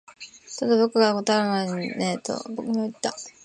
[0.57, 3.13] ただ、僕が答える前にねえと君は言った